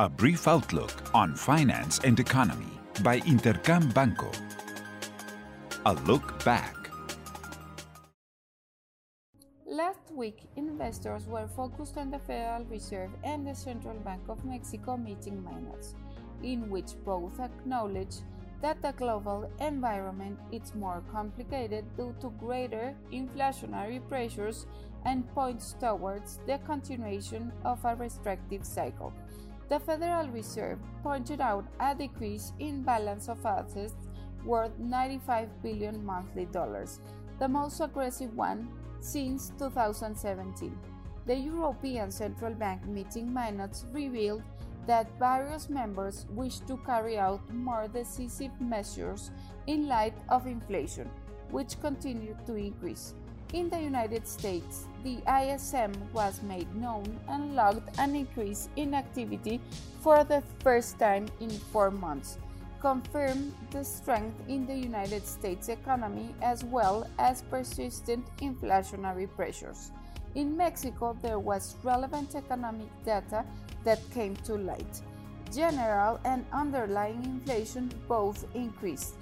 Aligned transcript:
A 0.00 0.08
brief 0.08 0.46
outlook 0.46 0.92
on 1.12 1.34
finance 1.34 1.98
and 2.04 2.20
economy 2.20 2.70
by 3.02 3.18
Intercam 3.22 3.92
Banco. 3.92 4.30
A 5.86 5.94
look 6.06 6.44
back. 6.44 6.76
Last 9.66 10.12
week, 10.14 10.44
investors 10.54 11.26
were 11.26 11.48
focused 11.48 11.96
on 11.98 12.12
the 12.12 12.20
Federal 12.20 12.64
Reserve 12.66 13.10
and 13.24 13.44
the 13.44 13.56
Central 13.56 13.96
Bank 13.96 14.22
of 14.28 14.44
Mexico 14.44 14.96
meeting 14.96 15.42
minutes, 15.42 15.96
in 16.44 16.70
which 16.70 16.94
both 17.04 17.40
acknowledged 17.40 18.22
that 18.62 18.80
the 18.80 18.92
global 18.92 19.50
environment 19.58 20.38
is 20.52 20.76
more 20.76 21.02
complicated 21.10 21.84
due 21.96 22.14
to 22.20 22.30
greater 22.38 22.94
inflationary 23.12 23.98
pressures 24.08 24.68
and 25.04 25.26
points 25.34 25.74
towards 25.80 26.38
the 26.46 26.58
continuation 26.58 27.50
of 27.64 27.84
a 27.84 27.96
restrictive 27.96 28.64
cycle. 28.64 29.12
The 29.68 29.78
Federal 29.78 30.28
Reserve 30.28 30.78
pointed 31.02 31.42
out 31.42 31.66
a 31.78 31.94
decrease 31.94 32.54
in 32.58 32.82
balance 32.82 33.28
of 33.28 33.44
assets 33.44 33.94
worth 34.42 34.78
95 34.78 35.62
billion 35.62 36.02
monthly 36.02 36.46
dollars, 36.46 37.00
the 37.38 37.48
most 37.48 37.80
aggressive 37.80 38.34
one 38.34 38.68
since 39.00 39.52
2017. 39.58 40.74
The 41.26 41.36
European 41.36 42.10
Central 42.10 42.54
Bank 42.54 42.86
meeting 42.86 43.30
minutes 43.32 43.84
revealed 43.92 44.42
that 44.86 45.18
various 45.18 45.68
members 45.68 46.24
wish 46.30 46.60
to 46.60 46.78
carry 46.78 47.18
out 47.18 47.42
more 47.52 47.88
decisive 47.88 48.58
measures 48.58 49.30
in 49.66 49.86
light 49.86 50.16
of 50.30 50.46
inflation, 50.46 51.10
which 51.50 51.78
continued 51.82 52.38
to 52.46 52.54
increase. 52.54 53.12
In 53.54 53.70
the 53.70 53.80
United 53.80 54.28
States, 54.28 54.84
the 55.02 55.20
ISM 55.26 55.92
was 56.12 56.42
made 56.42 56.68
known 56.76 57.18
and 57.28 57.56
logged 57.56 57.98
an 57.98 58.14
increase 58.14 58.68
in 58.76 58.92
activity 58.92 59.58
for 60.00 60.22
the 60.22 60.42
first 60.60 60.98
time 60.98 61.28
in 61.40 61.48
four 61.48 61.90
months, 61.90 62.36
confirmed 62.78 63.54
the 63.70 63.82
strength 63.82 64.36
in 64.48 64.66
the 64.66 64.76
United 64.76 65.26
States 65.26 65.70
economy 65.70 66.34
as 66.42 66.62
well 66.62 67.08
as 67.18 67.40
persistent 67.40 68.26
inflationary 68.42 69.26
pressures. 69.34 69.92
In 70.34 70.54
Mexico, 70.54 71.16
there 71.22 71.38
was 71.38 71.76
relevant 71.82 72.34
economic 72.34 72.88
data 73.02 73.46
that 73.82 73.98
came 74.10 74.36
to 74.44 74.56
light. 74.56 75.00
General 75.54 76.20
and 76.26 76.44
underlying 76.52 77.24
inflation 77.24 77.90
both 78.06 78.44
increased 78.54 79.14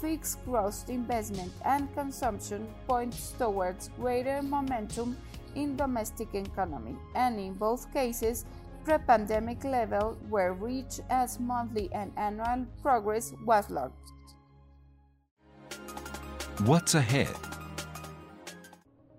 fixed 0.00 0.44
gross 0.44 0.84
investment 0.88 1.52
and 1.64 1.92
consumption 1.94 2.66
points 2.88 3.32
towards 3.38 3.90
greater 3.96 4.42
momentum 4.42 5.16
in 5.54 5.76
domestic 5.76 6.34
economy, 6.34 6.96
and 7.14 7.38
in 7.38 7.54
both 7.54 7.92
cases, 7.92 8.44
pre-pandemic 8.84 9.62
levels 9.64 10.16
were 10.28 10.54
reached 10.54 11.00
as 11.10 11.38
monthly 11.38 11.90
and 11.92 12.12
annual 12.16 12.66
progress 12.82 13.34
was 13.44 13.68
logged. 13.68 13.94
What's 16.64 16.94
ahead? 16.94 17.28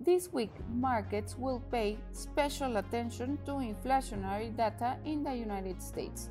This 0.00 0.32
week, 0.32 0.52
markets 0.68 1.36
will 1.38 1.60
pay 1.70 1.96
special 2.12 2.76
attention 2.78 3.38
to 3.46 3.52
inflationary 3.52 4.54
data 4.56 4.96
in 5.04 5.22
the 5.22 5.34
United 5.34 5.80
States, 5.80 6.28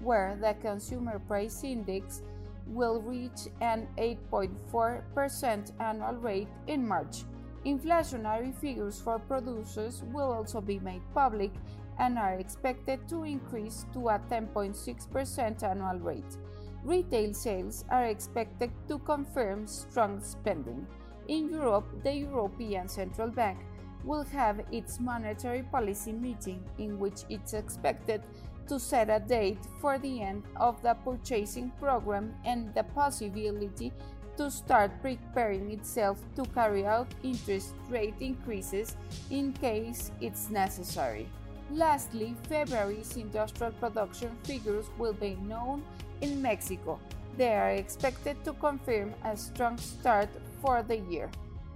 where 0.00 0.38
the 0.40 0.54
Consumer 0.62 1.18
Price 1.18 1.62
Index 1.62 2.22
will 2.70 3.02
reach 3.02 3.48
an 3.60 3.88
8.4% 3.98 5.72
annual 5.80 6.14
rate 6.14 6.48
in 6.66 6.86
March. 6.86 7.24
Inflationary 7.66 8.54
figures 8.54 9.00
for 9.00 9.18
producers 9.18 10.02
will 10.12 10.32
also 10.32 10.60
be 10.60 10.78
made 10.78 11.02
public 11.12 11.52
and 11.98 12.18
are 12.18 12.34
expected 12.34 13.06
to 13.08 13.24
increase 13.24 13.84
to 13.92 14.08
a 14.08 14.18
10.6% 14.30 15.62
annual 15.62 15.98
rate. 15.98 16.38
Retail 16.82 17.34
sales 17.34 17.84
are 17.90 18.06
expected 18.06 18.70
to 18.88 18.98
confirm 19.00 19.66
strong 19.66 20.22
spending. 20.22 20.86
In 21.28 21.50
Europe, 21.50 21.84
the 22.02 22.14
European 22.14 22.88
Central 22.88 23.28
Bank 23.28 23.58
will 24.04 24.24
have 24.24 24.62
its 24.72 24.98
monetary 24.98 25.62
policy 25.64 26.12
meeting 26.12 26.64
in 26.78 26.98
which 26.98 27.24
it's 27.28 27.52
expected 27.52 28.22
to 28.70 28.78
set 28.78 29.10
a 29.10 29.18
date 29.18 29.58
for 29.80 29.98
the 29.98 30.22
end 30.22 30.44
of 30.54 30.80
the 30.82 30.94
purchasing 31.04 31.72
program 31.80 32.32
and 32.44 32.72
the 32.72 32.84
possibility 32.94 33.92
to 34.36 34.48
start 34.48 34.92
preparing 35.02 35.72
itself 35.72 36.22
to 36.36 36.44
carry 36.54 36.86
out 36.86 37.08
interest 37.24 37.74
rate 37.88 38.14
increases 38.20 38.96
in 39.28 39.52
case 39.54 40.12
it's 40.20 40.50
necessary. 40.50 41.26
Lastly, 41.72 42.36
February's 42.48 43.16
industrial 43.16 43.72
production 43.72 44.30
figures 44.44 44.86
will 44.98 45.14
be 45.14 45.34
known 45.42 45.82
in 46.20 46.40
Mexico. 46.40 47.00
They 47.36 47.52
are 47.52 47.72
expected 47.72 48.36
to 48.44 48.52
confirm 48.52 49.14
a 49.24 49.36
strong 49.36 49.78
start 49.78 50.28
for 50.62 50.84
the 50.84 50.98
year. 51.10 51.28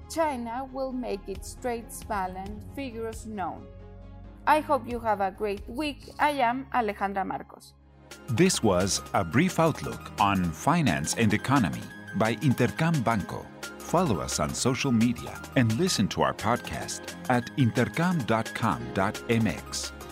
China 0.09 0.69
will 0.73 0.93
make 0.93 1.27
its 1.27 1.57
trade 1.61 1.91
balance 2.07 2.63
figures 2.77 3.27
known. 3.27 3.67
I 4.47 4.61
hope 4.61 4.89
you 4.89 5.01
have 5.01 5.21
a 5.21 5.31
great 5.31 5.69
week. 5.69 6.11
I 6.19 6.31
am 6.31 6.67
Alejandra 6.75 7.27
Marcos. 7.27 7.75
This 8.29 8.63
was 8.63 9.03
a 9.13 9.25
brief 9.25 9.59
outlook 9.59 10.13
on 10.21 10.45
finance 10.45 11.15
and 11.15 11.33
economy 11.33 11.83
by 12.17 12.37
Intercam 12.37 13.03
Banco. 13.03 13.45
Follow 13.79 14.21
us 14.21 14.39
on 14.41 14.55
social 14.55 14.93
media 14.93 15.41
and 15.57 15.73
listen 15.79 16.07
to 16.09 16.23
our 16.23 16.35
podcast 16.35 17.15
at 17.29 17.45
intercam.com.mx. 17.57 20.04